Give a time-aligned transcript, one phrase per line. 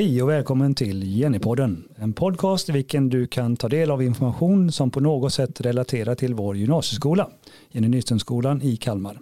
[0.00, 4.72] Hej och välkommen till Jennypodden, en podcast i vilken du kan ta del av information
[4.72, 7.30] som på något sätt relaterar till vår gymnasieskola,
[7.70, 9.20] Jenny Nyströmskolan i Kalmar.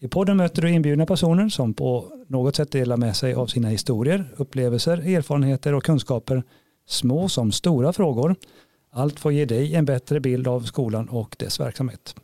[0.00, 3.68] I podden möter du inbjudna personer som på något sätt delar med sig av sina
[3.68, 6.42] historier, upplevelser, erfarenheter och kunskaper,
[6.88, 8.36] små som stora frågor.
[8.92, 12.14] Allt för att ge dig en bättre bild av skolan och dess verksamhet.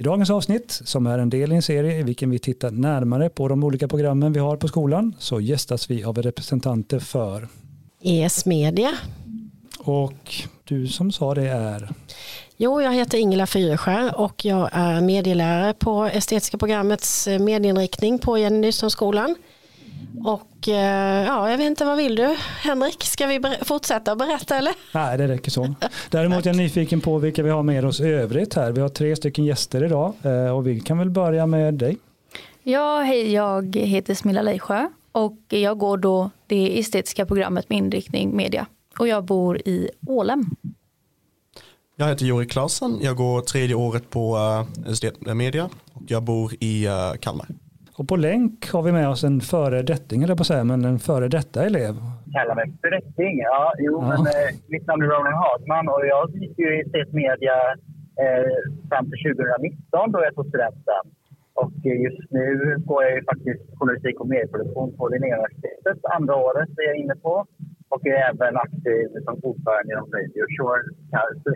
[0.00, 3.28] I dagens avsnitt, som är en del i en serie i vilken vi tittar närmare
[3.28, 7.48] på de olika programmen vi har på skolan, så gästas vi av representanter för
[8.02, 8.90] ES Media.
[9.78, 10.34] Och
[10.64, 11.88] du som sa det är?
[12.56, 18.58] Jo, jag heter Ingela Fyresjö och jag är medielärare på estetiska programmets medieinriktning på Jenny
[18.58, 19.34] Nyströmskolan.
[20.24, 23.04] Och eh, ja, jag vet inte, vad vill du Henrik?
[23.04, 24.74] Ska vi fortsätta berätta eller?
[24.94, 25.74] Nej, det räcker så.
[26.10, 28.72] Däremot är jag nyfiken på vilka vi har med oss övrigt här.
[28.72, 31.96] Vi har tre stycken gäster idag eh, och vi kan väl börja med dig.
[32.62, 38.36] Ja, hej, jag heter Smilla Leijsjö och jag går då det estetiska programmet med inriktning
[38.36, 38.66] media
[38.98, 40.50] och jag bor i Ålem.
[41.96, 44.36] Jag heter Jori Klasen, jag går tredje året på
[45.26, 47.46] uh, media och jag bor i uh, Kalmar.
[47.98, 50.98] Och på länk har vi med oss en före detting, eller på säga, men en
[50.98, 51.94] före detta elev.
[52.34, 53.34] Kallar mig för detting?
[53.50, 54.08] Ja, jo, ja.
[54.10, 57.56] men eh, mitt namn är Ronan Hagman och jag gick ju i Estet Media
[58.22, 58.56] eh,
[58.88, 61.04] fram till 2019 då jag tog studenten.
[61.62, 61.76] Och
[62.06, 62.46] just nu
[62.88, 65.98] går jag ju faktiskt journalistik och medieproduktion på Linnéuniversitetet.
[66.16, 67.34] Andra året är jag inne på.
[67.92, 70.82] Och är även aktiv som ordförande inom Radio Shore,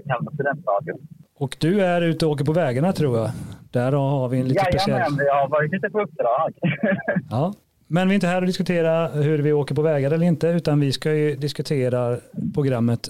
[0.09, 0.95] Kalmar studentradio.
[1.43, 3.31] Och du är ute och åker på vägarna tror jag.
[3.71, 4.99] Där har vi en lite Jajamän, speciell...
[4.99, 6.53] Jajamän, jag har varit ute på uppdrag.
[7.31, 7.55] ja.
[7.87, 10.81] Men vi är inte här och diskutera hur vi åker på vägar eller inte, utan
[10.81, 12.19] vi ska ju diskutera
[12.55, 13.09] programmet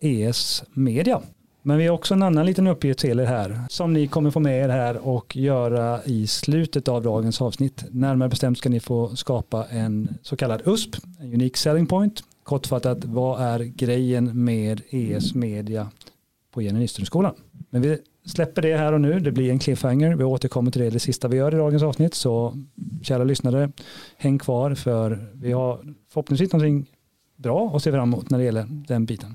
[0.00, 1.20] ES Media.
[1.62, 4.40] Men vi har också en annan liten uppgift till er här som ni kommer få
[4.40, 7.84] med er här och göra i slutet av dagens avsnitt.
[7.90, 12.22] Närmare bestämt ska ni få skapa en så kallad USP, en Unique Selling Point.
[12.42, 15.90] Kortfattat, vad är grejen med ES Media
[16.54, 17.34] på Jenny Nyströmskolan?
[17.70, 19.20] Men vi släpper det här och nu.
[19.20, 20.16] Det blir en cliffhanger.
[20.16, 22.14] Vi återkommer till det, det sista vi gör i dagens avsnitt.
[22.14, 22.58] Så
[23.02, 23.72] kära lyssnare,
[24.16, 26.86] häng kvar för vi har förhoppningsvis någonting
[27.36, 29.34] bra att se fram emot när det gäller den biten.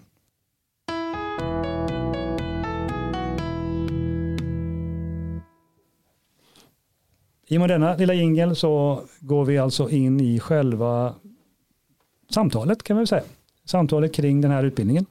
[7.47, 11.15] I och med denna lilla jingel så går vi alltså in i själva
[12.29, 13.23] samtalet kan vi säga.
[13.65, 15.05] Samtalet kring den här utbildningen.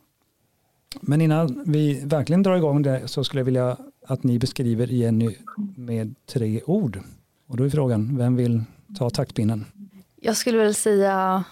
[1.01, 3.77] Men innan vi verkligen drar igång det så skulle jag vilja
[4.07, 5.37] att ni beskriver Jenny
[5.77, 7.01] med tre ord.
[7.47, 8.63] Och då är frågan, vem vill
[8.99, 9.65] ta taktpinnen?
[10.17, 11.45] Jag skulle väl säga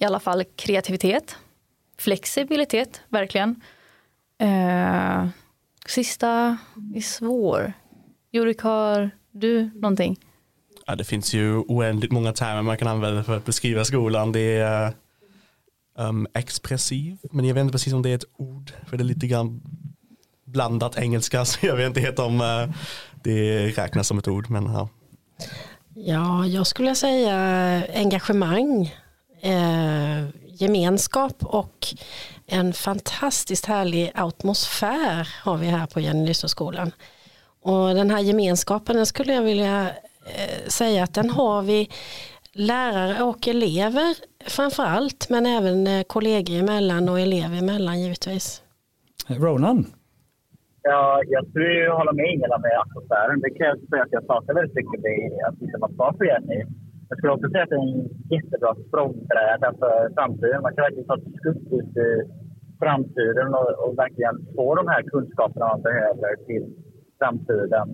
[0.00, 1.36] i alla fall kreativitet,
[1.98, 3.60] flexibilitet, verkligen.
[4.38, 5.26] Eh,
[5.86, 6.58] sista
[6.94, 7.72] är svår.
[8.32, 10.16] Jurik, har du någonting?
[10.86, 14.32] Ja, det finns ju oändligt många termer man kan använda för att beskriva skolan.
[14.32, 14.92] Det är
[15.96, 19.06] um, expressiv, men jag vet inte precis om det är ett ord, för det är
[19.06, 19.62] lite grann
[20.44, 22.74] blandat engelska, så jag vet inte helt om uh,
[23.22, 24.50] det räknas som ett ord.
[24.50, 24.88] Men, ja.
[25.94, 27.34] ja, jag skulle säga
[27.94, 28.94] engagemang,
[29.40, 31.94] eh, gemenskap och
[32.46, 36.92] en fantastiskt härlig atmosfär har vi här på Jenny skolan.
[37.62, 39.90] Och den här gemenskapen den skulle jag vilja
[40.26, 41.90] eh, säga att den har vi
[42.52, 44.14] lärare och elever
[44.56, 48.62] framför allt men även eh, kollegor emellan och elever emellan givetvis.
[49.28, 49.84] Ronan?
[50.82, 53.40] Ja, jag skulle ju hålla med Ingela med atmosfären.
[53.40, 55.18] Det krävs för att jag saknar väldigt mycket det
[55.48, 56.60] att liksom vara kvar för Jenny.
[57.08, 60.62] Jag skulle också säga att det är en jättebra språngbräda för framtiden.
[60.62, 62.10] Man kan verkligen ta ett skutt ut i
[62.82, 66.64] framtiden och, och verkligen få de här kunskaperna man behöver till
[67.20, 67.86] framtiden.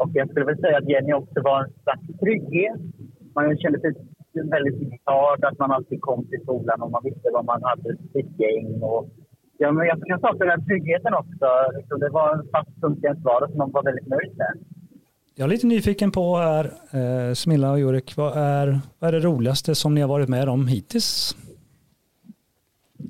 [0.00, 2.80] Och jag skulle väl säga att Jenny också var en slags trygghet.
[3.34, 3.92] Man kände sig
[4.42, 8.40] väldigt glad att man alltid kom till skolan och man visste vad man hade sitt
[8.40, 8.82] gäng.
[8.82, 9.08] Och,
[9.58, 11.46] ja, men jag kan sakna den tryggheten också.
[12.00, 14.52] Det var en fast punkt i ens vardag som man var väldigt nöjd med.
[15.38, 19.26] Jag är lite nyfiken på här, eh, Smilla och Jurik, vad är, vad är det
[19.26, 21.36] roligaste som ni har varit med om hittills?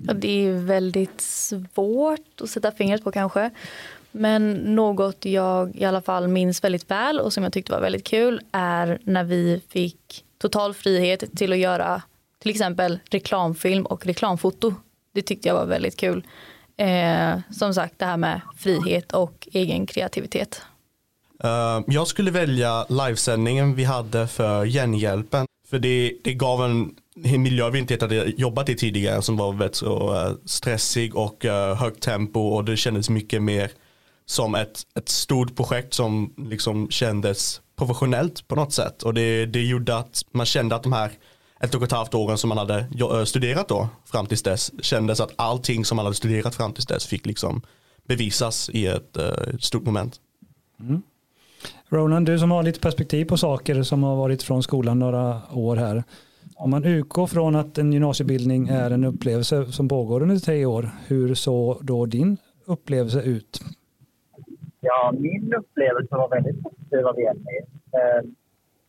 [0.06, 3.50] Ja, det är väldigt svårt att sätta fingret på kanske.
[4.12, 8.06] Men något jag i alla fall minns väldigt väl och som jag tyckte var väldigt
[8.06, 12.02] kul är när vi fick total frihet till att göra
[12.38, 14.74] till exempel reklamfilm och reklamfoto.
[15.14, 16.26] Det tyckte jag var väldigt kul.
[16.76, 20.62] Eh, som sagt det här med frihet och egen kreativitet.
[21.44, 25.46] Uh, jag skulle välja livesändningen vi hade för Genhjälpen.
[25.70, 26.94] För det, det gav en,
[27.24, 31.44] en miljö vi inte hade jobbat i tidigare som var väldigt så uh, stressig och
[31.44, 33.70] uh, högt tempo och det kändes mycket mer
[34.26, 39.62] som ett, ett stort projekt som liksom kändes professionellt på något sätt och det, det
[39.62, 41.10] gjorde att man kände att de här
[41.60, 45.20] ett och ett halvt åren som man hade eh, studerat då fram tills dess kändes
[45.20, 47.62] att allting som man hade studerat fram tills dess fick liksom
[48.08, 50.20] bevisas i ett eh, ett stort moment.
[50.80, 51.02] Mm.
[51.88, 55.76] Roland, du som har lite perspektiv på saker som har varit från skolan några år
[55.76, 56.04] här.
[56.56, 60.90] Om man utgår från att en gymnasiebildning är en upplevelse som pågår under tre år,
[61.06, 62.36] hur såg då din
[62.66, 63.60] upplevelse ut?
[64.88, 67.58] Ja, min upplevelse var väldigt positiv av Jenny.
[67.98, 68.20] Eh,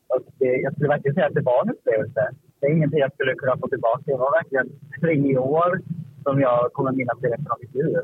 [0.07, 2.23] och det, jag skulle verkligen säga att det var en upplevelse.
[2.59, 4.03] Det är ingenting jag skulle kunna få tillbaka.
[4.05, 4.69] Det var verkligen
[5.01, 5.71] tre år
[6.23, 7.97] som jag kommer minnas direkt resten av mitt liv.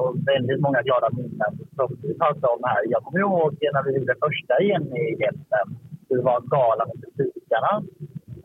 [0.00, 2.80] Och väldigt många glada minnen som vi pratade om här.
[2.94, 5.66] Jag kommer ihåg när vi gjorde första Jenny-hjälpen.
[6.08, 7.72] Det var en gala med musikerna.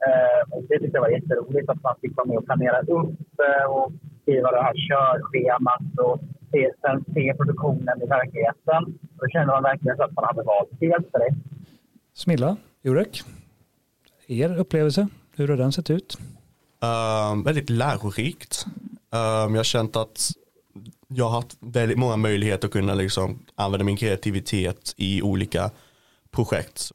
[0.07, 3.19] Eh, och det tyckte jag var jätteroligt att man fick vara med och planera upp
[3.47, 3.91] eh, och
[4.21, 6.19] skriva det här körschemat och
[6.55, 8.99] se, sen se produktionen i verkligheten.
[9.19, 11.37] Då känner man verkligen att man hade valt helt rätt.
[12.13, 13.23] Smilla, Jurek,
[14.27, 16.17] er upplevelse, hur har den sett ut?
[16.83, 18.65] Uh, väldigt lärorikt.
[19.13, 20.31] Uh, jag har känt att
[21.07, 25.71] jag har haft väldigt många möjligheter att kunna liksom använda min kreativitet i olika
[26.31, 26.91] projekt.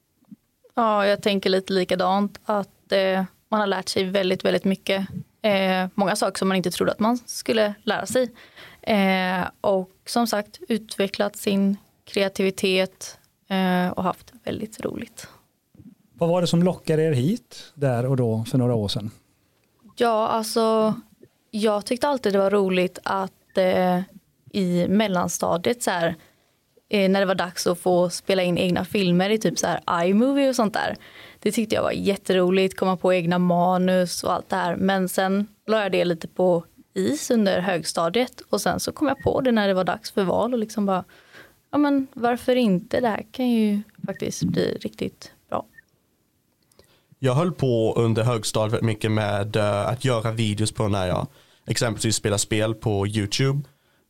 [0.75, 5.07] Ja, jag tänker lite likadant att eh, man har lärt sig väldigt, väldigt mycket.
[5.43, 8.31] Eh, många saker som man inte trodde att man skulle lära sig.
[8.83, 13.19] Eh, och som sagt utvecklat sin kreativitet
[13.49, 15.29] eh, och haft väldigt roligt.
[16.13, 19.11] Vad var det som lockade er hit där och då för några år sedan?
[19.97, 20.95] Ja, alltså
[21.51, 24.01] jag tyckte alltid det var roligt att eh,
[24.53, 26.15] i mellanstadiet så här,
[26.89, 30.05] eh, när det var dags att få spela in egna filmer i typ så här
[30.05, 30.97] iMovie och sånt där.
[31.39, 34.77] Det tyckte jag var jätteroligt, komma på egna manus och allt det här.
[34.77, 39.23] Men sen la jag det lite på is under högstadiet och sen så kom jag
[39.23, 41.05] på det när det var dags för val och liksom bara,
[41.71, 45.65] ja men varför inte, det här kan ju faktiskt bli riktigt bra.
[47.19, 51.27] Jag höll på under högstadiet mycket med eh, att göra videos på när jag
[51.67, 53.61] exempelvis spelar spel på YouTube.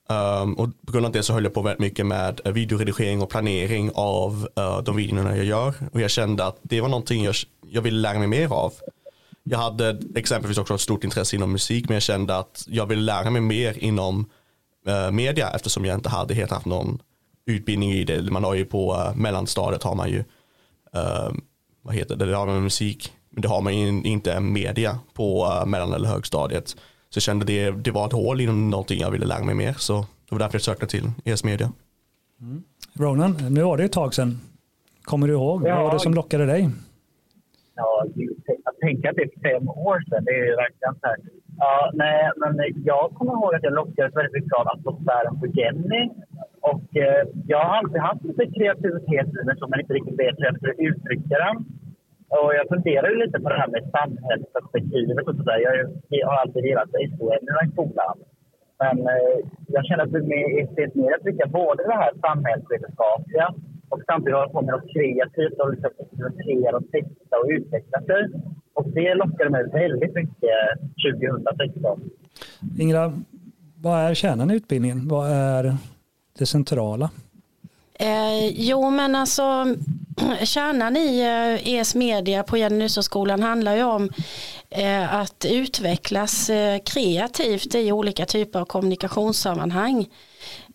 [0.08, 3.22] Um, och på grund av det så höll jag på väldigt mycket med eh, videoredigering
[3.22, 5.74] och planering av uh, de videorna jag gör.
[5.92, 7.34] Och jag kände att det var någonting jag,
[7.66, 8.72] jag ville lära mig mer av.
[9.42, 13.02] Jag hade exempelvis också ett stort intresse inom musik men jag kände att jag ville
[13.02, 14.30] lära mig mer inom
[14.88, 16.98] uh, media eftersom jag inte hade helt haft någon
[17.46, 18.30] utbildning i det.
[18.30, 20.18] Man har ju på uh, mellanstadiet har man ju
[20.96, 21.32] uh,
[21.82, 25.46] vad heter det, det har man musik men det har man ju inte media på
[25.46, 26.68] uh, mellan eller högstadiet.
[26.68, 29.74] Så jag kände det, det var ett hål inom någonting jag ville lära mig mer
[29.78, 31.72] så det var därför jag sökte till ES Media.
[32.40, 32.62] Mm.
[32.94, 34.40] Ronan, nu var det ett tag sedan.
[35.02, 35.66] Kommer du ihåg?
[35.66, 35.74] Ja.
[35.74, 36.70] Vad var det som lockade dig?
[37.80, 37.92] Ja,
[38.68, 41.18] att tänka att det är fem år sedan, det är ju verkligen så här.
[41.62, 42.52] Ja, nej, men
[42.90, 46.04] jag kommer ihåg att jag lockades väldigt mycket av atmosfären på Jenny.
[46.72, 47.22] Och eh,
[47.52, 50.56] jag har alltid haft lite kreativitet i mig som jag inte riktigt vet hur jag
[50.58, 51.56] ska uttrycka den.
[52.36, 55.58] Och jag funderar lite på det här med samhällsperspektivet och sådär.
[56.18, 58.16] Jag, har alltid gillat historieämnena i skolan.
[58.82, 59.36] Men eh,
[59.74, 63.48] jag känner att det är estet mer att trycka både det här samhällsvetenskapliga
[63.90, 68.22] och samtidigt hålla på med något kreativt och liksom experimentera och testa och utveckla sig.
[68.74, 70.58] Och det lockade mig väldigt mycket
[71.14, 72.10] 2016.
[72.78, 73.12] Ingela,
[73.82, 75.08] vad är kärnan i utbildningen?
[75.08, 75.76] Vad är
[76.38, 77.10] det centrala?
[77.94, 79.66] Eh, jo men alltså
[80.44, 84.10] kärnan i eh, ES Media på Jenny skolan handlar ju om
[84.70, 90.06] eh, att utvecklas eh, kreativt i olika typer av kommunikationssammanhang.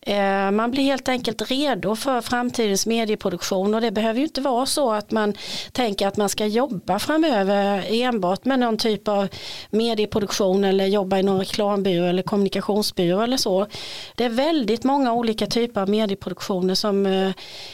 [0.08, 4.66] Eh, man blir helt enkelt redo för framtidens medieproduktion och det behöver ju inte vara
[4.66, 5.34] så att man
[5.72, 9.28] tänker att man ska jobba framöver enbart med någon typ av
[9.70, 13.68] medieproduktion eller jobba i någon reklambyrå eller kommunikationsbyrå eller så.
[14.16, 17.32] Det är väldigt många olika typer av medieproduktioner som eh,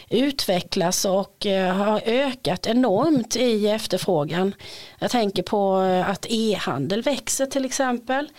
[0.09, 4.53] utvecklas och eh, har ökat enormt i efterfrågan.
[4.99, 8.29] Jag tänker på att e-handel växer till exempel.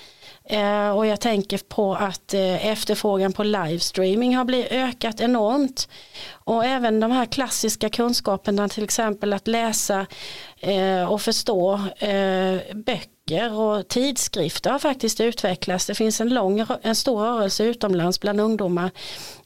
[0.44, 5.88] Eh, och jag tänker på att eh, efterfrågan på livestreaming har blivit ökat enormt.
[6.30, 10.06] Och även de här klassiska kunskaperna till exempel att läsa
[10.60, 15.86] eh, och förstå eh, böcker och tidskrifter har faktiskt utvecklats.
[15.86, 18.90] Det finns en, lång, en stor rörelse utomlands bland ungdomar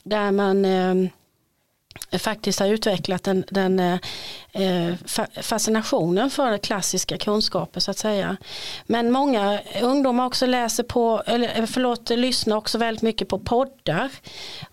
[0.02, 1.10] där man eh,
[2.18, 3.98] faktiskt har utvecklat den, den eh,
[4.52, 4.94] eh
[5.42, 8.36] fascinationen för klassiska kunskaper så att säga.
[8.86, 14.10] Men många ungdomar också läser på, eller eh, förlåt, lyssnar också väldigt mycket på poddar.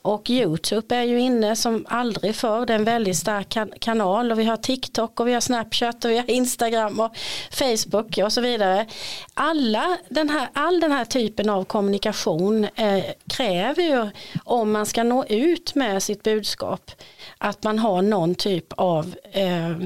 [0.01, 4.32] Och YouTube är ju inne som aldrig förr, det är en väldigt stark kan kanal
[4.32, 7.18] och vi har TikTok och vi har Snapchat och vi har Instagram och
[7.51, 8.86] Facebook och så vidare.
[9.34, 14.10] Alla den här, all den här typen av kommunikation eh, kräver ju
[14.44, 16.92] om man ska nå ut med sitt budskap
[17.38, 19.77] att man har någon typ av eh,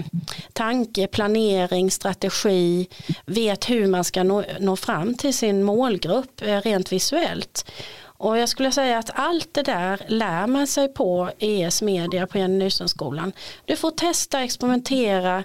[0.54, 2.88] tanke, planering, strategi,
[3.26, 7.72] vet hur man ska nå, nå fram till sin målgrupp eh, rent visuellt.
[8.20, 12.38] Och jag skulle säga att allt det där lär man sig på ES Media på
[12.38, 13.34] Jenny Nysonskolan.
[13.66, 15.44] Du får testa, experimentera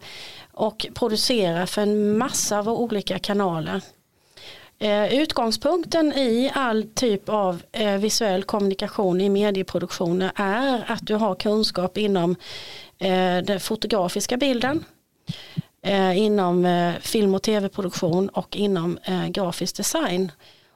[0.53, 3.81] och producera för en massa av olika kanaler.
[4.83, 11.35] Eh, utgångspunkten i all typ av eh, visuell kommunikation i medieproduktioner är att du har
[11.35, 12.37] kunskap inom
[12.99, 14.85] eh, den fotografiska bilden,
[16.15, 18.99] inom film och tv-produktion och inom
[19.29, 20.33] grafisk design.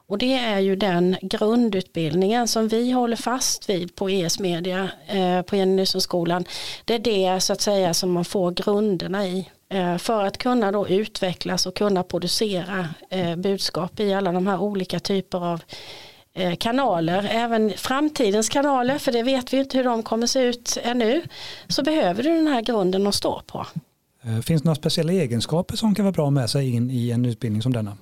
[0.07, 4.89] Och det är ju den grundutbildningen som vi håller fast vid på ES Media
[5.45, 6.45] på Jenny skolan.
[6.85, 9.49] Det är det så att säga som man får grunderna i.
[9.69, 14.59] Eh, för att kunna då utvecklas och kunna producera eh, budskap i alla de här
[14.59, 15.61] olika typer av
[16.33, 20.77] eh, kanaler, även framtidens kanaler, för det vet vi inte hur de kommer se ut
[20.83, 21.21] ännu,
[21.67, 23.65] så behöver du den här grunden att stå på.
[24.45, 27.61] Finns det några speciella egenskaper som kan vara bra med sig in i en utbildning
[27.61, 27.97] som denna?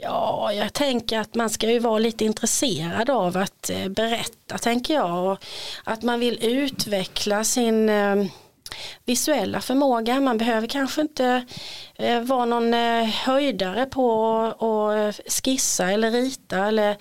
[0.00, 5.36] Ja, jag tänker att man ska ju vara lite intresserad av att berätta, tänker jag.
[5.84, 7.90] Att man vill utveckla sin
[9.04, 10.20] visuella förmåga.
[10.20, 11.44] Man behöver kanske inte
[11.94, 16.96] eh, vara någon eh, höjdare på att skissa eller rita eller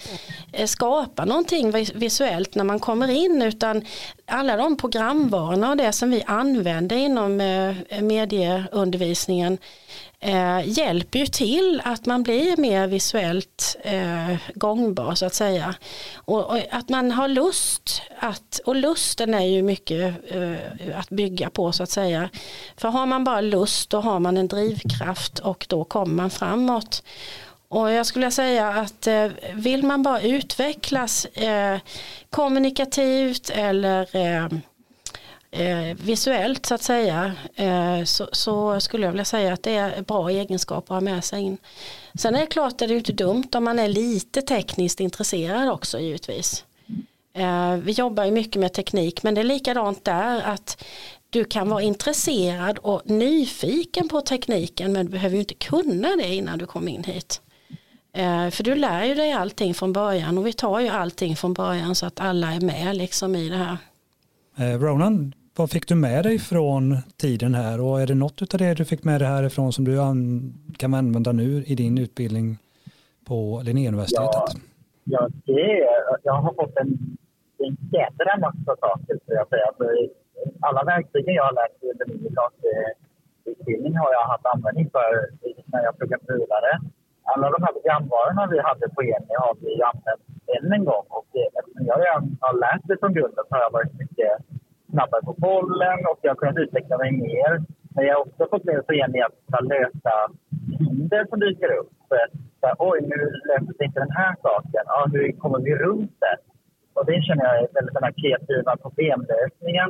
[0.54, 3.86] eh, skapa någonting visuellt när man kommer in utan
[4.26, 9.58] alla de programvarorna och det som vi använder inom eh, medieundervisningen
[10.22, 15.76] eh, hjälper ju till att man blir mer visuellt eh, gångbar så att säga.
[16.16, 21.50] Och, och, att man har lust att, och lusten är ju mycket eh, att bygga
[21.50, 22.30] på så att säga.
[22.78, 27.04] För har man bara lust då har man en drivkraft och då kommer man framåt.
[27.68, 31.80] Och jag skulle säga att eh, vill man bara utvecklas eh,
[32.30, 34.48] kommunikativt eller eh,
[35.52, 40.02] eh, visuellt så att säga eh, så, så, skulle jag vilja säga att det är
[40.02, 41.58] bra egenskaper att ha med sig in.
[42.14, 45.70] Sen är det klart att det är inte dumt om man är lite tekniskt intresserad
[45.70, 46.66] också givetvis.
[47.34, 50.84] Eh, vi jobbar ju mycket med teknik men det är likadant där att
[51.30, 56.36] du kan vara intresserad och nyfiken på tekniken men du behöver ju inte kunna det
[56.36, 57.42] innan du kommer in hit.
[58.14, 61.54] Eh, för du lär ju dig allting från början och vi tar ju allting från
[61.54, 63.78] början så att alla är med liksom i det här.
[64.58, 68.60] Eh, Ronan, vad fick du med dig från tiden här och är det något av
[68.60, 69.96] det du fick med dig härifrån som du
[70.78, 72.58] kan använda nu i din utbildning
[73.28, 74.52] på Linnéuniversitetet?
[74.54, 74.58] Ja,
[75.04, 75.88] ja det,
[76.24, 76.92] jag har fått en,
[77.66, 79.66] en jädra massa saker skulle jag säga.
[79.68, 79.86] Alltså,
[80.60, 85.10] alla verktygen jag har lärt mig under min gymnasieutbildning har jag haft användning för
[85.72, 86.72] när jag pluggade vidare.
[87.24, 90.24] Alla de här programvarorna vi hade på EMI har vi använt
[90.56, 91.98] än en gång och eftersom jag
[92.46, 94.32] har lärt mig från grunden så har jag varit mycket
[94.92, 97.52] snabbare på bollen och jag har kunnat utveckla mig mer.
[97.96, 100.16] Men jag har också fått mer mig i att lösa
[100.80, 101.92] hinder som dyker upp.
[102.62, 103.20] Så, oj, nu
[103.50, 104.84] löser sig inte den här saken.
[104.86, 106.38] Ja, hur kommer vi runt det?
[106.94, 109.90] Och det känner jag är väldigt den här kreativa problemlösningen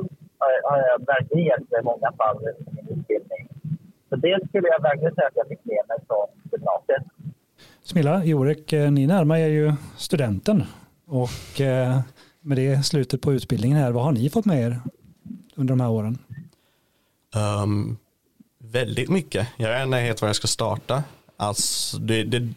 [0.64, 3.48] har jag verkligen hjälpt i många fall i min utbildning.
[4.08, 7.02] Så det skulle jag verkligen säga att jag fick med mig från gymnasiet.
[7.82, 10.62] Smilla, Jorek, eh, ni närmar er ju studenten
[11.06, 12.00] och eh,
[12.40, 14.76] med det slutet på utbildningen här, vad har ni fått med er
[15.62, 16.18] under de här åren?
[17.34, 17.96] Um,
[18.58, 19.48] väldigt mycket.
[19.56, 21.02] Jag vet inte helt var jag ska starta.
[21.36, 22.48] Alltså, det, det,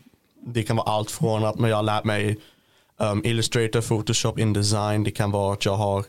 [0.46, 2.38] det kan vara allt från att jag har lärt mig
[2.98, 5.04] um, Illustrator, Photoshop, InDesign.
[5.04, 6.06] Det kan vara att jag har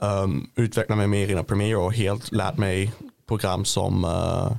[0.00, 2.92] um, utvecklat mig mer inom Premiere och helt lärt mig
[3.28, 4.52] program som uh,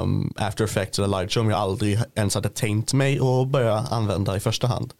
[0.00, 4.40] um, After Effects eller Lightroom jag aldrig ens hade tänkt mig att börja använda i
[4.40, 4.92] första hand.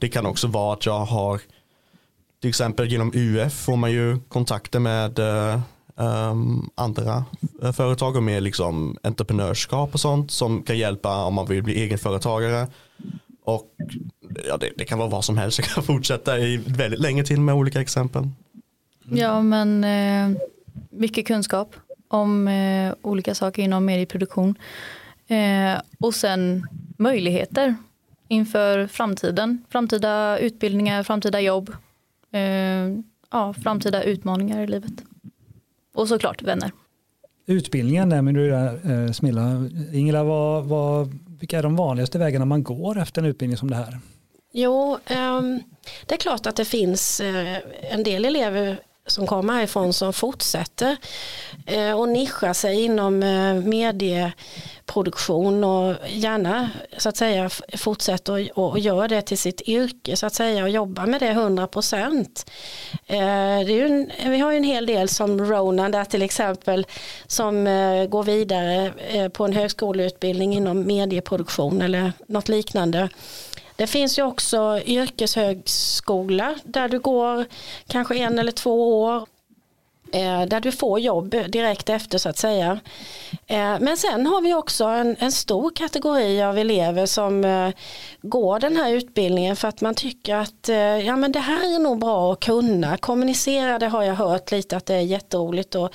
[0.00, 1.40] Det kan också vara att jag har
[2.40, 5.18] till exempel genom UF får man ju kontakter med
[6.00, 7.24] um, andra
[7.62, 11.82] eh, företag och med liksom entreprenörskap och sånt som kan hjälpa om man vill bli
[11.82, 12.66] egenföretagare.
[13.44, 13.74] Och
[14.48, 15.58] ja, det, det kan vara vad som helst.
[15.58, 18.28] Jag kan fortsätta i väldigt länge till med olika exempel.
[19.10, 20.40] Ja, men eh,
[20.90, 21.76] mycket kunskap
[22.08, 24.54] om eh, olika saker inom medieproduktion.
[25.28, 26.66] Eh, och sen
[26.96, 27.74] möjligheter
[28.28, 29.64] inför framtiden.
[29.68, 31.72] Framtida utbildningar, framtida jobb.
[32.32, 32.88] Eh,
[33.30, 34.92] ja, framtida utmaningar i livet.
[35.94, 36.72] Och såklart vänner.
[37.46, 39.68] Utbildningen nämner du där eh, Smilla.
[39.92, 43.76] Ingela, vad, vad, vilka är de vanligaste vägarna man går efter en utbildning som det
[43.76, 43.98] här?
[44.52, 44.98] Jo,
[45.38, 45.62] um,
[46.06, 47.56] det är klart att det finns uh,
[47.92, 48.80] en del elever
[49.10, 50.96] som kommer härifrån som fortsätter
[51.66, 59.08] eh, och nischa sig inom eh, medieproduktion och gärna så att säga fortsätter och, gör
[59.08, 62.50] det till sitt yrke så att säga och jobbar med det 100 procent.
[63.06, 63.64] Eh,
[64.26, 66.86] vi har ju en hel del som Ronan där till exempel
[67.26, 67.64] som
[68.10, 68.92] går vidare
[69.30, 73.08] på en högskoleutbildning inom medieproduktion eller något liknande.
[73.80, 77.46] Det finns ju också yrkeshögskola där du går
[77.86, 79.26] kanske en eller två år.
[80.12, 82.80] Eh, där du får jobb direkt efter så att säga.
[83.46, 87.70] Eh, men sen har vi också en, en stor kategori av elever som eh,
[88.22, 90.68] går den här utbildningen för att man tycker att
[91.04, 92.96] ja, men det här är nog bra att kunna.
[92.96, 95.94] Kommunicera det har jag hört lite att det är jätteroligt och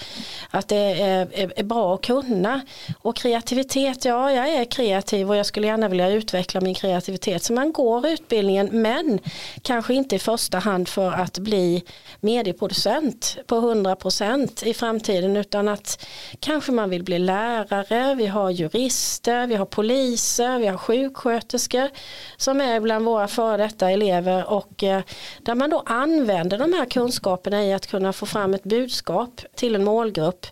[0.50, 2.62] att det är, är, är bra att kunna.
[3.02, 7.44] Och kreativitet, ja jag är kreativ och jag skulle gärna vilja utveckla min kreativitet.
[7.44, 9.20] Så man går utbildningen men
[9.62, 11.84] kanske inte i första hand för att bli
[12.22, 16.06] medieproducent på 100 procent i framtiden utan att
[16.40, 21.90] kanske man vill bli lärare, vi har jurister, vi har poliser, vi har sjuksköterskor
[22.38, 24.50] som är bland våra före detta elever.
[24.50, 25.02] Och eh,
[25.40, 29.76] där man då använder de här kunskaperna i att kunna få fram ett budskap till
[29.76, 30.46] en målgrupp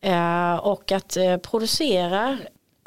[0.00, 2.38] eh, och att eh, producera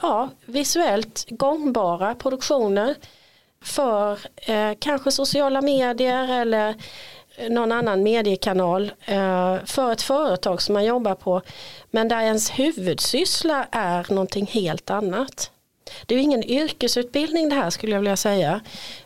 [0.02, 2.96] ja, visuellt gångbara produktioner
[3.62, 4.20] för
[4.80, 6.76] kanske sociala medier eller
[7.50, 11.42] någon annan mediekanal eh, för ett företag som man jobbar på
[11.92, 15.52] men där ens huvudsyssla är någonting helt annat.
[16.06, 18.62] Det är ingen yrkesutbildning det här skulle jag vilja säga.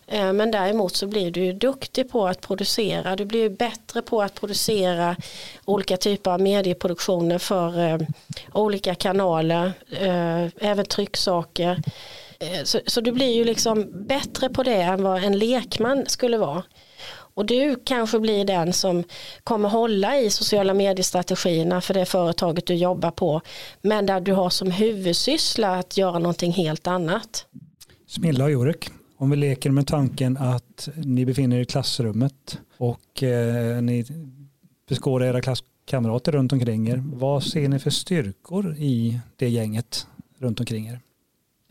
[0.08, 3.16] Eh, men däremot så blir du duktig på att producera.
[3.16, 5.16] Du blir bättre på att producera
[5.66, 8.00] olika typer av medieproduktioner för eh,
[8.54, 9.74] olika kanaler.
[10.60, 11.82] Även trycksaker.
[12.86, 16.64] Så du blir ju liksom bättre på det än vad en lekman skulle vara.
[17.34, 19.04] Och du kanske blir den som
[19.44, 23.42] kommer hålla i sociala mediestrategierna för det företaget du jobbar på.
[23.82, 27.46] Men där du har som huvudsyssla att göra någonting helt annat.
[28.08, 33.24] Smilla och Jorek, om vi leker med tanken att ni befinner er i klassrummet och
[33.24, 34.06] eh, ni
[34.90, 37.04] beskådar era klasskamrater runt omkring er.
[37.06, 40.08] Vad ser ni för styrkor i det gänget
[40.40, 41.00] runt omkring er?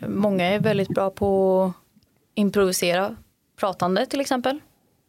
[0.07, 1.73] Många är väldigt bra på att
[2.35, 3.17] improvisera
[3.57, 4.61] pratande till exempel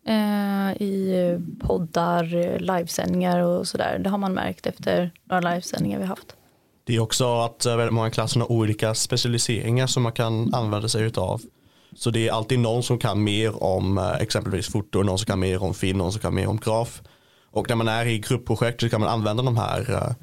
[0.06, 4.00] Eh, i poddar, livesändningar och sådär.
[4.00, 6.36] Det har man märkt efter några livesändningar vi haft.
[6.84, 10.88] Det är också att eh, väldigt många klasser har olika specialiseringar som man kan använda
[10.88, 11.42] sig av.
[11.96, 15.40] Så det är alltid någon som kan mer om eh, exempelvis foto, någon som kan
[15.40, 17.02] mer om film, någon som kan mer om graf.
[17.52, 20.16] Och när man är i gruppprojekt så kan man använda de här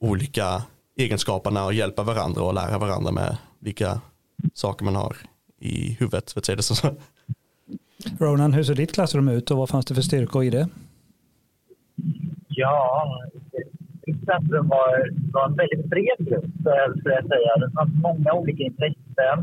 [0.00, 0.62] olika
[0.96, 4.00] egenskaperna och hjälpa varandra och lära varandra med vilka
[4.54, 5.16] saker man har
[5.60, 6.32] i huvudet.
[6.32, 6.96] För att säga det så.
[8.18, 10.68] Ronan, hur ser ditt klassrum ut och vad fanns det för styrkor i det?
[12.48, 13.06] Ja,
[14.06, 16.44] mitt klassrum var, var en väldigt bred grupp
[16.98, 17.56] skulle jag säga.
[17.60, 19.38] Det fanns många olika intressen.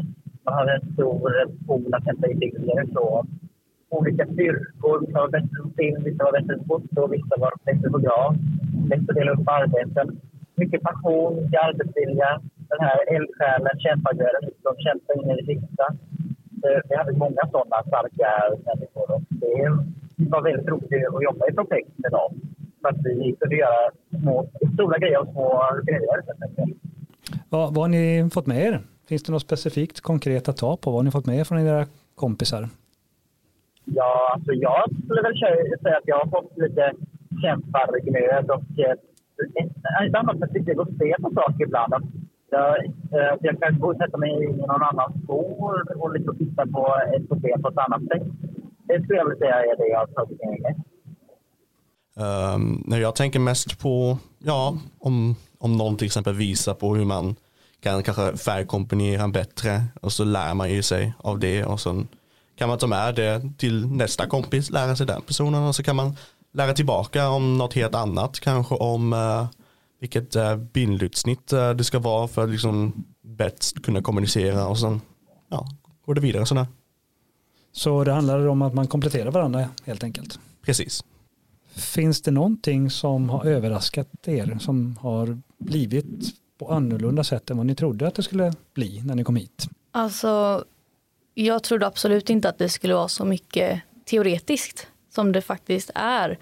[0.45, 1.29] Man hade en stor
[1.67, 3.27] pool att hämta idéer ifrån.
[3.89, 4.99] Olika styrkor.
[5.05, 8.35] Vissa var bättre på film, vissa var bättre på foto, vissa var bättre på graf.
[8.89, 10.19] Lätt att dela upp arbeten.
[10.55, 12.41] Mycket passion, mycket arbetsvilja.
[12.71, 15.85] Den här eldsjälen, kämpaglöden, som kämpar in i det sista
[16.89, 18.29] vi hade många sådana starka
[18.65, 19.11] människor.
[19.15, 22.41] Och det var väldigt roligt att jobba i projekt med dem.
[22.81, 26.23] För att vi kunde göra små, stora grejer och små grejer.
[27.49, 28.79] Vad, vad har ni fått med er?
[29.07, 30.91] Finns det något specifikt konkret att ta på?
[30.91, 32.69] Vad har ni fått med er från era kompisar?
[33.85, 35.37] Ja, alltså jag skulle väl
[35.83, 36.93] säga att jag har fått lite
[37.41, 41.93] kämparglöd och ett, annat perspektiv att se på saker ibland.
[42.53, 46.65] Jag, eh, jag kan gå och sätta mig i någon annan skor och liksom titta
[46.67, 48.23] på ett problem på ett annat sätt.
[48.87, 50.75] Det skulle jag vilja säga är det jag har tagit med mig.
[52.15, 57.35] Um, jag tänker mest på, ja, om, om någon till exempel visar på hur man
[57.79, 62.07] kan kanske färgkombinera bättre och så lär man ju sig av det och sen
[62.55, 65.95] kan man ta med det till nästa kompis, lära sig den personen och så kan
[65.95, 66.15] man
[66.53, 69.45] lära tillbaka om något helt annat, kanske om uh,
[70.03, 75.01] vilket eh, bindutsnitt eh, det ska vara för att liksom bäst kunna kommunicera och sen
[75.49, 75.67] ja,
[76.05, 76.67] går det vidare sådär.
[77.71, 80.39] Så det handlar om att man kompletterar varandra helt enkelt?
[80.61, 81.03] Precis.
[81.75, 86.05] Finns det någonting som har överraskat er som har blivit
[86.59, 89.67] på annorlunda sätt än vad ni trodde att det skulle bli när ni kom hit?
[89.91, 90.63] Alltså,
[91.33, 96.39] jag trodde absolut inte att det skulle vara så mycket teoretiskt som det faktiskt är.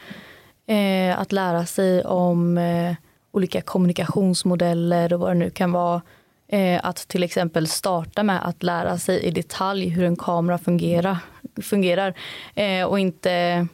[0.66, 2.96] Eh, att lära sig om eh,
[3.32, 6.02] olika kommunikationsmodeller och vad det nu kan vara.
[6.48, 11.18] Eh, att till exempel starta med att lära sig i detalj hur en kamera fungerar,
[11.62, 12.14] fungerar
[12.56, 13.68] eh, och inte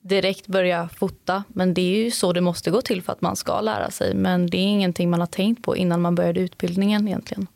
[0.00, 1.44] direkt börja fota.
[1.48, 4.14] Men det är ju så det måste gå till för att man ska lära sig.
[4.14, 7.46] Men det är ingenting man har tänkt på innan man började utbildningen egentligen.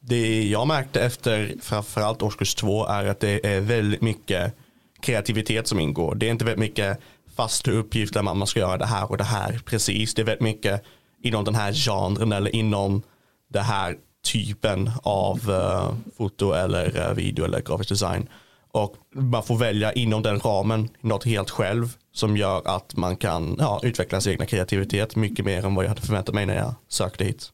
[0.00, 4.54] Det jag märkte efter framförallt årskurs två är att det är väldigt mycket
[5.00, 6.14] kreativitet som ingår.
[6.14, 7.00] Det är inte väldigt mycket
[7.36, 10.14] fasta uppgifter man, man ska göra det här och det här precis.
[10.14, 10.82] Det är väldigt mycket
[11.22, 13.02] inom den här genren eller inom
[13.48, 13.96] den här
[14.32, 18.28] typen av uh, foto eller uh, video eller grafisk design.
[18.70, 23.56] Och man får välja inom den ramen något helt själv som gör att man kan
[23.58, 26.74] ja, utveckla sin egna kreativitet mycket mer än vad jag hade förväntat mig när jag
[26.88, 27.52] sökte hit.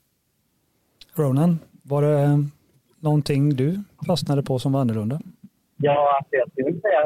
[1.14, 2.44] Ronan, var det
[3.00, 5.20] någonting du fastnade på som var annorlunda?
[5.82, 7.02] Ja, alltså jag skulle säga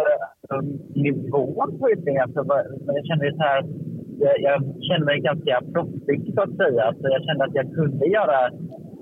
[0.50, 0.62] eh,
[1.04, 2.22] nivån på utbildningen.
[2.22, 2.42] Alltså,
[2.98, 3.60] jag kände så här,
[4.24, 6.82] jag, jag kände mig ganska proffsig så att säga.
[6.88, 8.38] Alltså, jag kände att jag kunde göra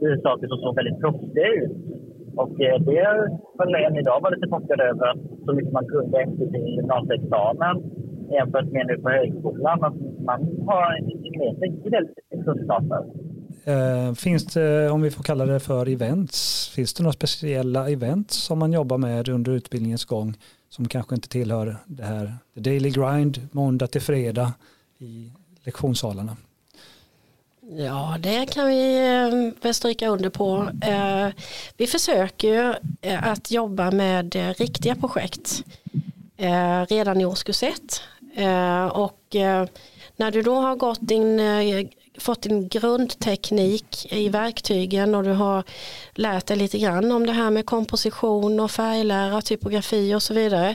[0.03, 1.77] eh, saker som såg väldigt proffsiga ut.
[2.43, 3.07] Och eh, det
[3.59, 7.77] var än idag var lite chockad över att så mycket man kunde efter sin gymnasieexamen
[8.37, 9.85] jämfört med nu på högskolan.
[9.85, 10.87] Att man har
[11.41, 13.03] med sig väldigt kunskaper.
[13.65, 18.37] Eh, finns det, om vi får kalla det för events, finns det några speciella events
[18.37, 20.37] som man jobbar med under utbildningens gång
[20.69, 24.53] som kanske inte tillhör det här the daily grind, måndag till fredag
[24.99, 25.33] i
[25.65, 26.37] lektionssalarna?
[27.71, 30.69] Ja, det kan vi eh, väl stryka under på.
[30.83, 31.29] Eh,
[31.77, 35.65] vi försöker ju eh, att jobba med riktiga projekt
[36.89, 38.01] redan i årskurs ett.
[38.93, 39.21] Och
[40.17, 41.41] när du då har gått din
[42.19, 45.65] fått en grundteknik i verktygen och du har
[46.15, 50.75] lärt dig lite grann om det här med komposition och färglära, typografi och så vidare.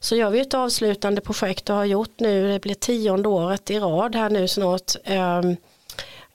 [0.00, 3.78] Så gör vi ett avslutande projekt och har gjort nu, det blir tionde året i
[3.78, 5.56] rad här nu snart, ehm,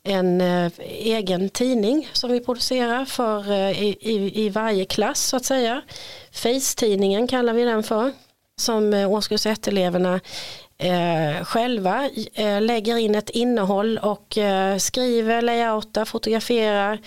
[0.04, 5.38] en eh, egen tidning som vi producerar för, eh, i, i, i varje klass så
[5.38, 5.82] att säga.
[6.32, 8.12] Face-tidningen kallar vi den för
[8.56, 10.20] som eh, årskurs 1-eleverna
[10.78, 17.00] eh, själva eh, lägger in ett innehåll och eh, skriver, layoutar, fotograferar,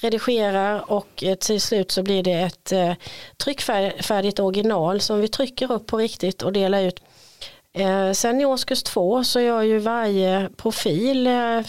[0.00, 2.92] redigerar och eh, till slut så blir det ett eh,
[3.36, 7.00] tryckfärdigt original som vi trycker upp på riktigt och delar ut.
[7.78, 11.60] Eh, sen i årskurs två så gör ju varje profil eh,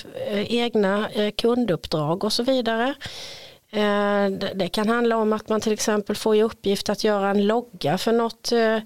[0.47, 2.93] egna eh, kunduppdrag och så vidare.
[3.75, 7.47] Eh, det kan handla om att man till exempel får i uppgift att göra en
[7.47, 8.77] logga för något eh,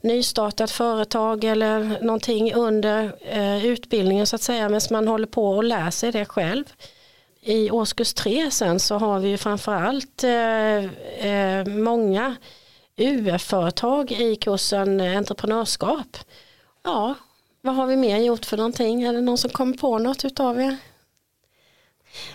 [0.00, 5.64] nystartat företag eller någonting under eh, utbildningen så att säga medan man håller på och
[5.64, 6.64] lär sig det själv.
[7.40, 10.24] I årskurs tre sen så har vi ju framförallt
[11.66, 12.36] många
[12.96, 16.16] UF-företag i kursen entreprenörskap.
[16.84, 17.14] Ja,
[17.60, 19.02] vad har vi mer gjort för någonting?
[19.02, 20.76] Är det någon som kommer på något utav er?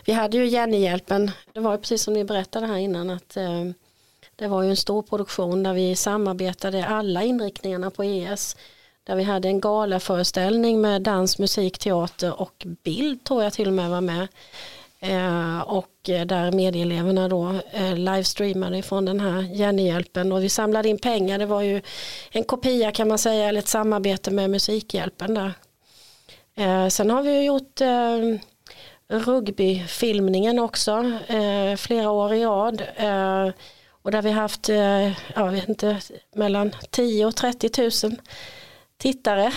[0.05, 1.31] Vi hade ju Jennyhjälpen.
[1.53, 3.63] det var ju precis som ni berättade här innan att eh,
[4.35, 8.57] det var ju en stor produktion där vi samarbetade alla inriktningarna på ES.
[9.03, 13.73] Där vi hade en galaföreställning med dans, musik, teater och bild tror jag till och
[13.73, 14.27] med var med.
[14.99, 20.31] Eh, och eh, där medieeleverna då eh, livestreamade från den här Jennyhjälpen.
[20.31, 21.39] och vi samlade in pengar.
[21.39, 21.81] Det var ju
[22.31, 25.53] en kopia kan man säga eller ett samarbete med Musikhjälpen där.
[26.55, 28.41] Eh, sen har vi gjort eh,
[29.11, 32.81] rugbyfilmningen också eh, flera år i rad.
[32.95, 33.49] Eh,
[34.01, 35.97] och där vi haft, eh, jag vet inte,
[36.35, 38.15] mellan 10 och 30 000
[38.97, 39.45] tittare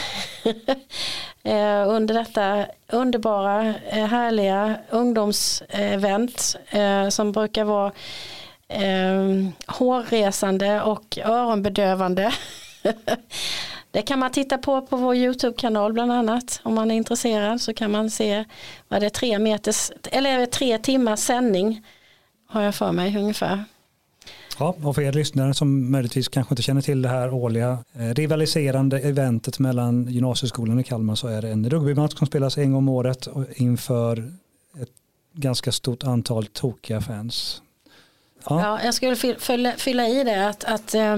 [1.43, 7.93] eh, under detta underbara, eh, härliga ungdomsevent eh, som brukar vara
[8.69, 12.35] eh, hårresande och öronbedövande.
[13.95, 16.61] Det kan man titta på på vår YouTube-kanal bland annat.
[16.63, 18.45] Om man är intresserad så kan man se
[18.89, 21.87] vad det är tre, meters, eller tre timmars sändning
[22.47, 23.65] har jag för mig ungefär.
[24.59, 28.15] Ja, och för er lyssnare som möjligtvis kanske inte känner till det här årliga eh,
[28.15, 32.79] rivaliserande eventet mellan gymnasieskolan i Kalmar så är det en rugbymatch som spelas en gång
[32.79, 34.19] om året inför
[34.83, 34.93] ett
[35.33, 37.63] ganska stort antal tokiga fans.
[38.49, 38.61] Ja.
[38.61, 38.85] ja.
[38.85, 39.17] jag skulle
[39.79, 41.17] fylla, i det att, att eh,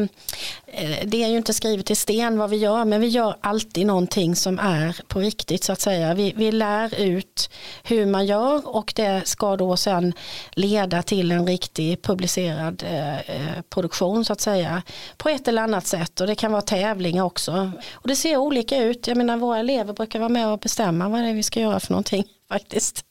[1.05, 4.37] det är ju inte skrivet i sten vad vi gör men vi gör alltid någonting
[4.37, 6.15] som är på riktigt så att säga.
[6.15, 7.51] Vi, vi lär ut
[7.85, 10.13] hur man gör och det ska då sen
[10.53, 14.83] leda till en riktig publicerad eh, eh, produktion så att säga
[15.17, 17.71] på ett eller annat sätt och det kan vara tävlingar också.
[17.93, 21.21] Och det ser olika ut, jag menar våra elever brukar vara med och bestämma vad
[21.21, 23.05] det är vi ska göra för någonting faktiskt.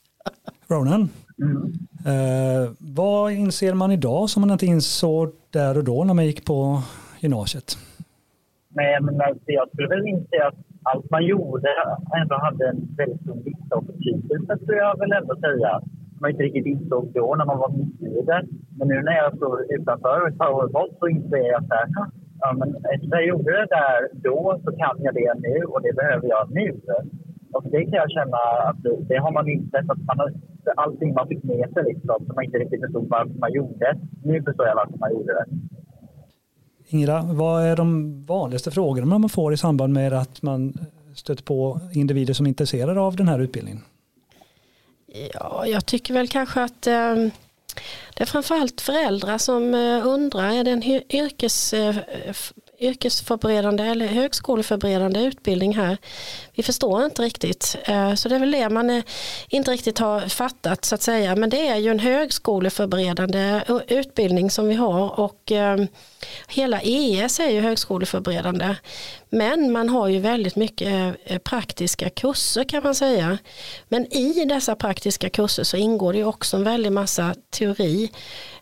[0.68, 1.10] Ronan?
[1.42, 1.72] Mm.
[2.10, 6.44] Eh, vad inser man idag som man inte insåg där och då när man gick
[6.46, 6.82] på
[7.20, 7.78] gymnasiet?
[8.68, 11.68] Nej, men alltså, jag skulle väl inse att allt man gjorde
[12.20, 15.80] ändå hade en väldigt stor nytta och betydelse, skulle jag väl ändå säga.
[16.20, 18.42] Man inte riktigt insåg då när man var mitt i det.
[18.78, 21.90] Men nu när jag står utanför ett par år bort så inser jag att
[22.40, 25.92] ja, men eftersom jag gjorde det där då så kan jag det nu och det
[26.00, 26.80] behöver jag nu.
[27.52, 30.30] Och det kan jag känna att det har man insett att man har,
[30.76, 33.98] allting man fick med sig liksom, som man inte riktigt förstod varför man gjorde.
[34.24, 35.44] Nu förstår jag varför man gjorde det.
[36.88, 40.74] Ingela, vad är de vanligaste frågorna man får i samband med att man
[41.14, 43.80] stöter på individer som är intresserade av den här utbildningen?
[45.34, 47.14] Ja, jag tycker väl kanske att eh,
[48.16, 51.96] det är framförallt föräldrar som eh, undrar, är det en yrkes, eh,
[52.78, 55.98] yrkesförberedande eller högskoleförberedande utbildning här.
[56.54, 57.76] Vi förstår inte riktigt.
[57.84, 59.04] Eh, så det är väl det man eh,
[59.48, 61.36] inte riktigt har fattat så att säga.
[61.36, 65.52] Men det är ju en högskoleförberedande eh, utbildning som vi har och
[66.48, 68.76] hela ES är ju högskoleförberedande.
[69.30, 73.38] Men man har ju väldigt mycket praktiska kurser kan man säga.
[73.88, 78.10] Men i dessa praktiska kurser så ingår det också en väldig massa teori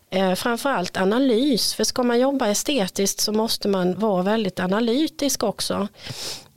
[0.09, 1.73] eh, framförallt analys.
[1.73, 5.87] För ska man jobba estetiskt så måste man vara väldigt analytisk också.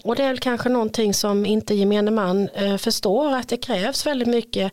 [0.04, 4.28] Och det är kanske någonting som inte gemene man eh, förstår att det krävs väldigt
[4.28, 4.72] mycket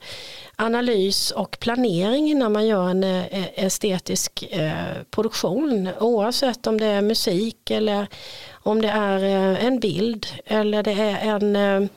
[0.56, 4.74] analys och planering när man gör en eh, estetisk eh,
[5.12, 5.90] produktion.
[6.00, 8.08] Oavsett om det är musik eller
[8.54, 11.90] om det är eh, en bild eller det är en, eh,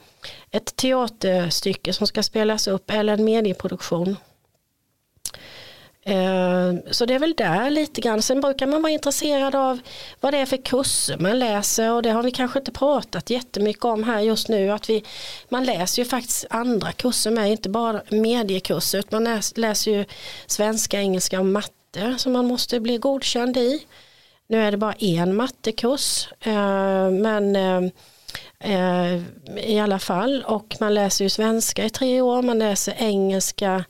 [0.50, 4.16] ett teaterstycke som ska spelas upp eller en medieproduktion.
[6.08, 8.22] Ehm, så det är väl där lite grann.
[8.22, 9.78] Sen brukar man vara intresserad av
[10.20, 13.84] vad det är för kurser man läser och det har vi kanske inte pratat jättemycket
[13.84, 14.70] om här just nu.
[14.70, 15.04] Att vi,
[15.48, 20.04] man läser ju faktiskt andra kurser med, inte bara mediekurser utan man läser ju
[20.46, 23.84] svenska, engelska och matte som man måste bli godkänd i.
[24.46, 27.90] Nu är det bara en mattekurs ehm, men ehm,
[29.56, 33.84] i alla fall och man läser ju svenska i tre år, man läser engelska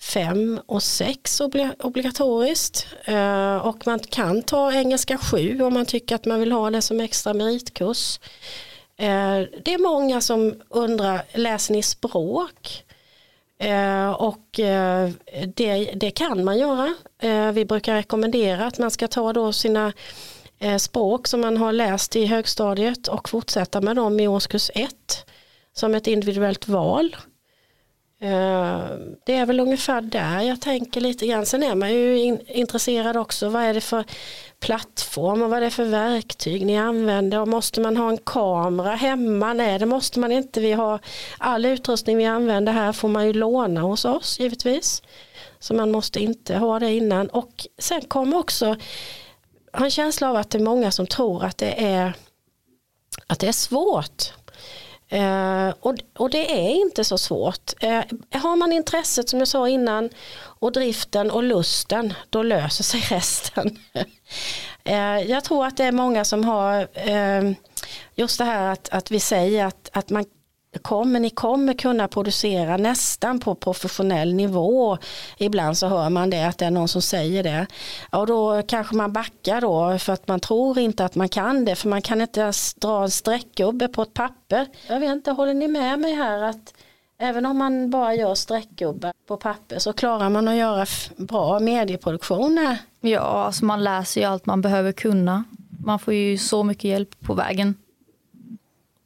[0.00, 1.40] fem och sex
[1.78, 6.70] obligatoriskt eh, och man kan ta engelska sju om man tycker att man vill ha
[6.70, 8.20] det som extra meritkurs.
[8.96, 12.84] Eh, det är många som undrar, läser ni språk?
[13.60, 14.60] Eh, och
[15.54, 16.94] det, det kan man göra.
[17.52, 19.92] Vi brukar rekommendera att man ska ta då sina
[20.78, 25.26] språk som man har läst i högstadiet och fortsätta med dem i årskurs ett
[25.72, 27.16] som ett individuellt val.
[28.20, 28.88] Eh,
[29.24, 31.46] det är väl ungefär där jag tänker lite grann.
[31.46, 33.48] Sen är man ju intresserad också.
[33.48, 34.04] Vad är det för
[34.60, 37.40] plattform och vad är det för verktyg ni använder?
[37.40, 39.52] Och måste man ha en kamera hemma?
[39.52, 40.60] Nej det måste man inte.
[40.60, 41.00] Vi har
[41.38, 45.02] all utrustning vi använder här får man ju låna hos oss givetvis.
[45.58, 47.28] Så man måste inte ha det innan.
[47.28, 48.76] Och sen kommer också
[49.72, 52.12] har en känsla av att det är många som tror att det är
[53.26, 54.32] att det är svårt
[55.08, 57.72] Eh, och, och det är inte så svårt.
[57.80, 63.00] Eh, har man intresset som jag sa innan och driften och lusten då löser sig
[63.10, 63.78] resten.
[64.84, 67.52] eh, jag tror att det är många som har eh,
[68.14, 70.24] just det här att, att vi säger att, att man
[70.78, 74.98] kommer, ni kommer kunna producera nästan på professionell nivå.
[75.38, 77.66] Ibland så hör man det att det är någon som säger det.
[78.12, 81.74] Och då kanske man backar då för att man tror inte att man kan det
[81.74, 84.66] för man kan inte ens dra en streckgubbe på ett papper.
[84.88, 86.74] Jag vet inte, håller ni med mig här att
[87.18, 90.86] även om man bara gör streckgubbar på papper så klarar man att göra
[91.16, 92.78] bra medieproduktioner?
[93.00, 95.44] Ja, alltså man läser ju allt man behöver kunna.
[95.84, 97.74] Man får ju så mycket hjälp på vägen.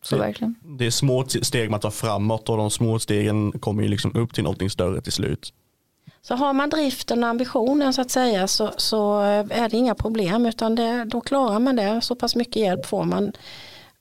[0.03, 0.55] Så det, verkligen.
[0.79, 4.35] Det är små steg man tar framåt och de små stegen kommer ju liksom upp
[4.35, 5.53] till någonting större till slut.
[6.23, 10.47] Så har man driften och ambitionen så att säga så, så är det inga problem
[10.47, 12.01] utan det, då klarar man det.
[12.01, 13.33] Så pass mycket hjälp får man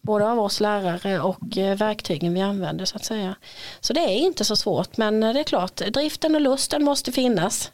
[0.01, 3.35] både av oss lärare och eh, verktygen vi använder så att säga.
[3.79, 7.71] Så det är inte så svårt men det är klart driften och lusten måste finnas.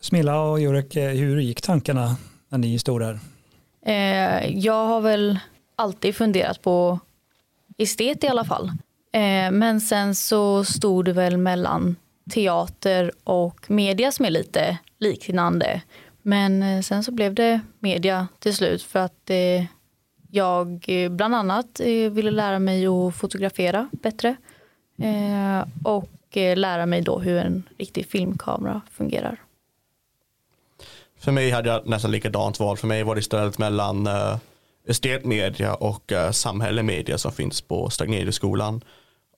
[0.00, 2.16] Smilla och Jurek, eh, hur gick tankarna
[2.48, 3.20] när ni stod där?
[3.86, 5.38] Eh, jag har väl
[5.76, 6.98] alltid funderat på
[7.82, 8.72] estet i alla fall.
[9.12, 11.96] Eh, men sen så stod det väl mellan
[12.30, 15.82] teater och media som är lite liknande.
[16.22, 19.64] Men eh, sen så blev det media till slut för att eh,
[20.30, 24.36] jag eh, bland annat eh, ville lära mig att fotografera bättre
[25.84, 29.42] och lära mig då hur en riktig filmkamera fungerar.
[31.18, 32.76] För mig hade jag nästan likadant val.
[32.76, 34.08] För mig var det istället mellan
[34.88, 38.84] estetmedia och eh, uh, samhällemedia som finns på Stagneliusskolan.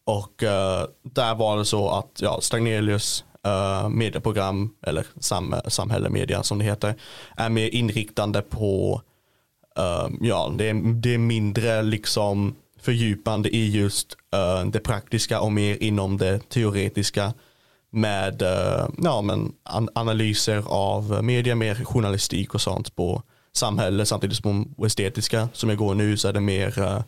[0.04, 6.58] Och uh, där var det så att ja, Stagnelius uh, medieprogram, eller sam samhällemedia som
[6.58, 6.94] det heter,
[7.36, 9.02] är mer inriktande på,
[9.78, 15.52] uh, ja, det är, det är mindre liksom fördjupande i just uh, det praktiska och
[15.52, 17.32] mer inom det teoretiska
[17.90, 24.36] med uh, ja, men an analyser av media, mer journalistik och sånt på samhälle samtidigt
[24.36, 27.02] som estetiska som jag går nu så är det mer uh,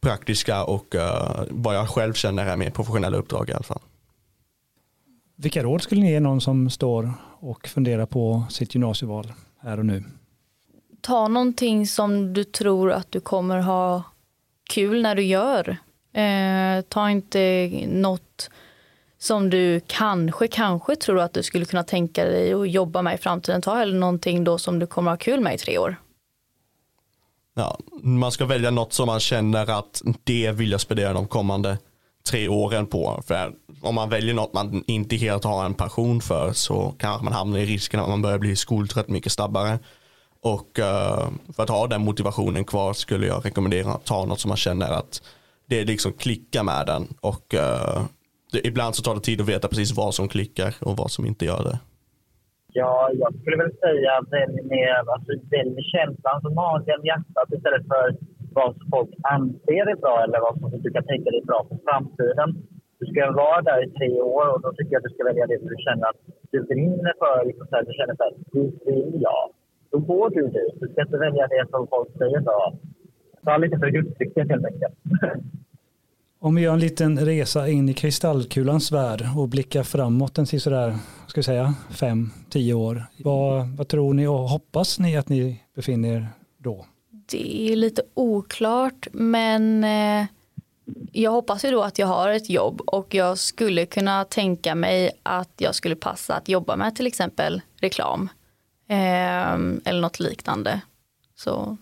[0.00, 3.80] praktiska och uh, vad jag själv känner är mer professionella uppdrag i alla fall.
[5.36, 9.86] Vilka råd skulle ni ge någon som står och funderar på sitt gymnasieval här och
[9.86, 10.04] nu?
[11.00, 14.02] Ta någonting som du tror att du kommer ha
[14.70, 15.76] kul när du gör.
[16.12, 18.50] Eh, ta inte något
[19.24, 23.18] som du kanske, kanske tror att du skulle kunna tänka dig att jobba med i
[23.18, 23.62] framtiden.
[23.62, 25.96] Ta hellre någonting då som du kommer ha kul med i tre år.
[27.54, 31.78] Ja, man ska välja något som man känner att det vill jag spendera de kommande
[32.28, 33.22] tre åren på.
[33.26, 37.32] För om man väljer något man inte helt har en passion för så kanske man
[37.32, 39.78] hamnar i risken att man börjar bli skoltrött mycket snabbare.
[40.42, 44.48] Och eh, för att ha den motivationen kvar skulle jag rekommendera att ta något som
[44.48, 45.22] man känner att
[45.66, 47.14] det liksom klickar med den.
[47.20, 48.02] Och eh,
[48.54, 51.22] det, ibland så tar det tid att veta precis vad som klickar och vad som
[51.30, 51.76] inte gör det.
[52.80, 58.06] Ja, jag skulle väl säga välj mer, alltså välj känslan som magen, hjärtat istället för
[58.56, 61.78] vad folk anser är bra eller vad som du kan tänka dig är bra för
[61.86, 62.48] framtiden.
[62.98, 65.46] Du ska vara där i tre år och då tycker jag att du ska välja
[65.46, 66.20] det som du känner att
[66.52, 67.36] du brinner för.
[67.48, 69.44] Liksom så här, du känner att här, dit vill jag.
[69.92, 70.74] Då går du dit.
[70.80, 72.62] Du ska inte välja det som folk säger bra.
[73.44, 74.96] Ta lite för gudsryktet helt enkelt.
[76.44, 80.98] Om vi gör en liten resa in i kristallkulans värld och blickar framåt en sådär,
[81.26, 83.06] ska vi säga, fem, tio år.
[83.18, 86.28] Vad, vad tror ni och hoppas ni att ni befinner er
[86.58, 86.86] då?
[87.30, 90.26] Det är lite oklart men eh,
[91.12, 95.10] jag hoppas ju då att jag har ett jobb och jag skulle kunna tänka mig
[95.22, 98.28] att jag skulle passa att jobba med till exempel reklam
[98.88, 99.54] eh,
[99.84, 100.80] eller något liknande.
[101.36, 101.76] Så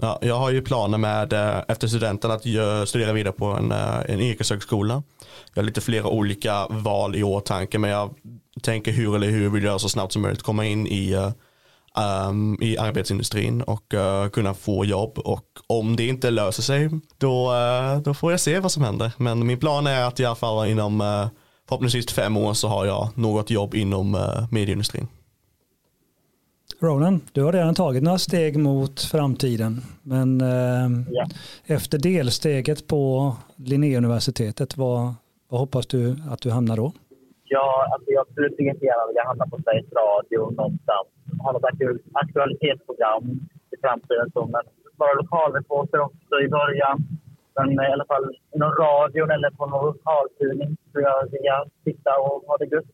[0.00, 0.18] ja.
[0.22, 2.40] Jag har ju planer med eh, efter studenten att
[2.88, 5.02] studera vidare på en, eh, en yrkeshögskola.
[5.54, 8.14] Jag har lite flera olika val i åtanke men jag
[8.62, 11.14] tänker hur eller hur vill jag så snabbt som möjligt komma in i,
[12.28, 17.52] um, i arbetsindustrin och uh, kunna få jobb och om det inte löser sig då,
[17.52, 19.12] uh, då får jag se vad som händer.
[19.16, 21.28] Men min plan är att i alla fall inom uh,
[21.68, 25.08] förhoppningsvis fem år så har jag något jobb inom uh, medieindustrin.
[26.78, 29.72] Ronan, du har redan tagit några steg mot framtiden.
[30.02, 31.24] Men eh, ja.
[31.66, 35.14] efter delsteget på Linnéuniversitetet, vad,
[35.48, 36.92] vad hoppas du att du hamnar då?
[37.44, 41.08] Ja, alltså jag skulle gärna vilja hamna på Sveriges Radio någonstans.
[41.42, 41.64] Ha något
[42.12, 43.24] aktualitetsprogram
[43.74, 44.30] i framtiden.
[44.32, 44.62] Så, men
[44.96, 46.96] vara lokalreporter också i början.
[47.56, 52.36] Men i alla fall inom radion eller på någon lokaltidning skulle jag vilja sitta och
[52.48, 52.90] ha det gött.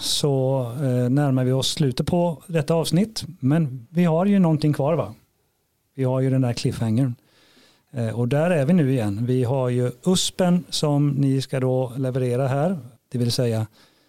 [0.00, 3.24] Så eh, närmar vi oss slutet på detta avsnitt.
[3.40, 5.14] Men vi har ju någonting kvar va?
[5.94, 7.14] Vi har ju den där cliffhangern.
[7.90, 9.26] Eh, och där är vi nu igen.
[9.26, 12.78] Vi har ju USPen som ni ska då leverera här.
[13.08, 13.66] Det vill säga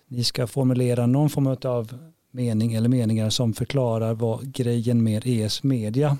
[0.07, 1.93] ni ska formulera någon form av
[2.31, 6.17] mening eller meningar som förklarar vad grejen med ES media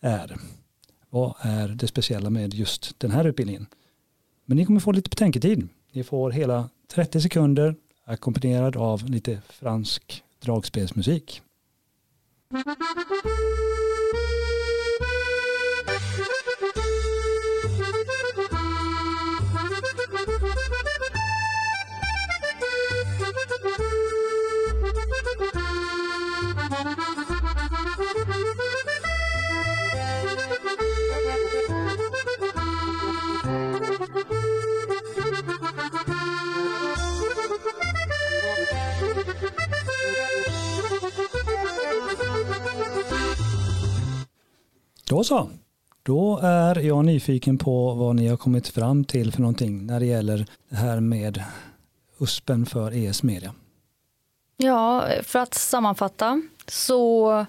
[0.00, 0.36] är.
[1.10, 3.66] Vad är det speciella med just den här utbildningen?
[4.44, 5.68] Men ni kommer få lite betänketid.
[5.92, 11.42] Ni får hela 30 sekunder ackompanjerad av lite fransk dragspelsmusik.
[45.22, 45.48] Då så.
[46.02, 50.06] Då är jag nyfiken på vad ni har kommit fram till för någonting när det
[50.06, 51.42] gäller det här med
[52.20, 53.54] USPen för ES Media.
[54.56, 57.46] Ja, för att sammanfatta så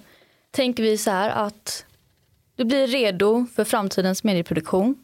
[0.52, 1.86] tänker vi så här att
[2.56, 4.96] du blir redo för framtidens medieproduktion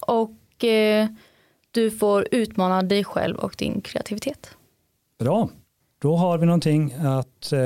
[0.00, 1.08] och eh,
[1.70, 4.50] du får utmana dig själv och din kreativitet.
[5.18, 5.48] Bra,
[5.98, 7.60] då har vi någonting att eh,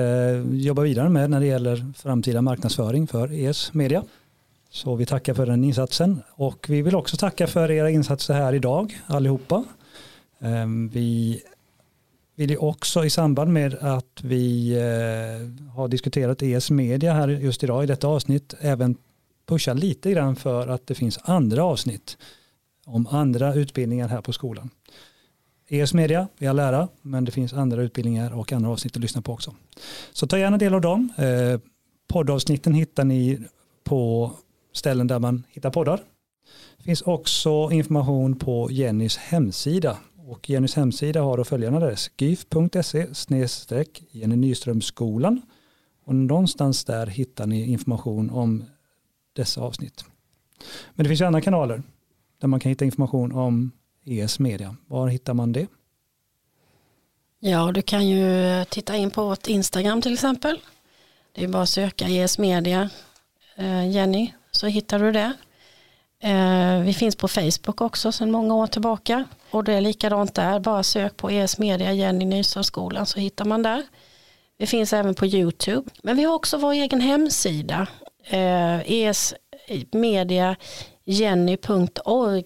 [0.50, 4.04] jobba vidare med när det gäller framtida marknadsföring för ES Media.
[4.74, 8.52] Så vi tackar för den insatsen och vi vill också tacka för era insatser här
[8.52, 9.64] idag allihopa.
[10.38, 11.42] Ehm, vi
[12.34, 17.64] vill ju också i samband med att vi eh, har diskuterat ES media här just
[17.64, 18.96] idag i detta avsnitt även
[19.46, 22.16] pusha lite grann för att det finns andra avsnitt
[22.86, 24.70] om andra utbildningar här på skolan.
[25.68, 29.22] ES media, vi har lära, men det finns andra utbildningar och andra avsnitt att lyssna
[29.22, 29.54] på också.
[30.12, 31.12] Så ta gärna del av dem.
[31.16, 31.60] Eh,
[32.08, 33.38] poddavsnitten hittar ni
[33.84, 34.32] på
[34.72, 36.00] ställen där man hittar poddar.
[36.76, 43.14] Det finns också information på Jennys hemsida Och Jennys hemsida har då följande adress gyf.se
[43.14, 45.42] snedstreck Jenny Nyströmskolan
[46.04, 48.64] och någonstans där hittar ni information om
[49.32, 50.04] dessa avsnitt.
[50.94, 51.82] Men det finns ju andra kanaler
[52.40, 53.70] där man kan hitta information om
[54.04, 54.76] ES Media.
[54.86, 55.66] Var hittar man det?
[57.38, 60.60] Ja, du kan ju titta in på vårt Instagram till exempel.
[61.32, 62.90] Det är bara att söka ES Media
[63.56, 65.32] eh, Jenny så hittar du det.
[66.22, 70.60] Eh, vi finns på Facebook också sedan många år tillbaka och det är likadant där.
[70.60, 73.82] Bara sök på ES Media Jenny Nyströmskolan så hittar man där.
[74.58, 75.90] Vi finns även på YouTube.
[76.02, 77.86] Men vi har också vår egen hemsida.
[78.24, 78.80] Eh,
[79.66, 82.44] Esmediajenny.org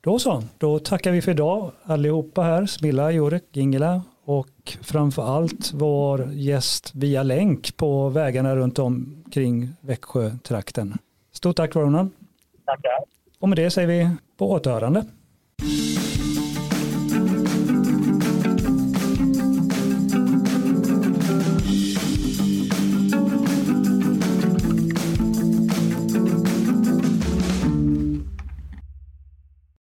[0.00, 5.72] Då så, då tackar vi för idag allihopa här, Smilla, Jurek, Ingela och framför allt
[5.74, 10.98] vår gäst via länk på vägarna runt om kring Växjötrakten.
[11.32, 12.10] Stort tack Ronan.
[12.64, 12.92] Tackar.
[13.38, 15.04] Och med det säger vi på återhörande.